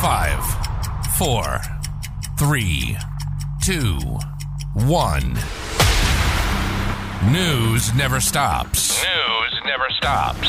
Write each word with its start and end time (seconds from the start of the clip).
Five, 0.00 0.44
four, 1.18 1.60
three, 2.38 2.96
two, 3.60 3.98
one. 4.74 5.34
News 7.32 7.92
never 7.96 8.20
stops. 8.20 9.02
News 9.02 9.60
never 9.64 9.90
stops. 9.90 10.48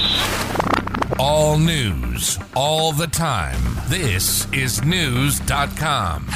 All 1.18 1.58
news, 1.58 2.38
all 2.56 2.92
the 2.92 3.08
time. 3.08 3.60
This 3.88 4.46
is 4.54 4.82
Knewz.com. 4.82 6.28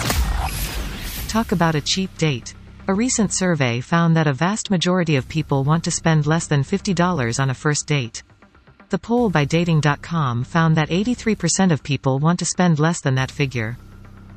Talk 1.28 1.52
about 1.52 1.76
a 1.76 1.82
cheap 1.82 2.18
date. 2.18 2.56
A 2.88 2.96
recent 2.96 3.32
survey 3.32 3.80
found 3.80 4.16
that 4.18 4.26
a 4.26 4.34
vast 4.34 4.72
majority 4.72 5.18
of 5.18 5.30
people 5.30 5.64
want 5.64 5.84
to 5.84 5.92
spend 5.92 6.26
less 6.26 6.48
than 6.48 6.64
$50 6.64 7.40
on 7.40 7.52
a 7.52 7.54
first 7.54 7.86
date. 7.86 8.24
The 8.94 9.00
poll 9.00 9.32
by 9.32 9.46
Dating.com 9.46 10.44
found 10.44 10.78
that 10.78 10.90
83% 10.90 11.72
of 11.72 11.82
people 11.82 12.20
want 12.20 12.38
to 12.38 12.46
spend 12.46 12.78
less 12.78 13.02
than 13.02 13.16
that 13.16 13.32
figure. 13.32 13.76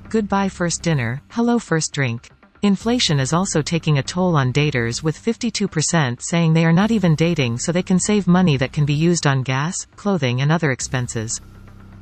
Goodbye 0.08 0.48
first 0.48 0.80
dinner, 0.80 1.20
hello 1.28 1.58
first 1.58 1.92
drink. 1.92 2.30
Inflation 2.62 3.20
is 3.20 3.34
also 3.34 3.60
taking 3.60 3.98
a 3.98 4.02
toll 4.02 4.34
on 4.34 4.54
daters 4.54 5.02
with 5.02 5.22
52% 5.22 6.22
saying 6.22 6.54
they 6.54 6.64
are 6.64 6.72
not 6.72 6.90
even 6.90 7.14
dating 7.14 7.58
so 7.58 7.70
they 7.70 7.82
can 7.82 8.00
save 8.00 8.26
money 8.26 8.56
that 8.56 8.72
can 8.72 8.86
be 8.86 8.94
used 8.94 9.26
on 9.26 9.42
gas, 9.42 9.86
clothing 9.94 10.40
and 10.40 10.50
other 10.50 10.70
expenses. 10.70 11.38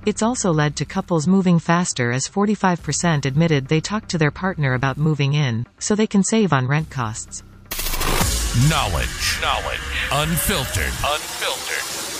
It's 0.06 0.22
also 0.22 0.52
led 0.52 0.76
to 0.76 0.84
couples 0.84 1.26
moving 1.26 1.58
faster 1.58 2.12
as 2.12 2.28
45% 2.28 3.26
admitted 3.26 3.66
they 3.66 3.80
talked 3.80 4.10
to 4.10 4.18
their 4.18 4.30
partner 4.30 4.74
about 4.74 4.96
moving 4.96 5.34
in, 5.34 5.66
so 5.80 5.96
they 5.96 6.06
can 6.06 6.22
save 6.22 6.52
on 6.52 6.68
rent 6.68 6.88
costs. 6.88 7.42
Knowledge. 8.70 9.40
Knowledge. 9.42 9.80
Unfiltered. 10.12 10.92
Unfiltered. 11.02 12.03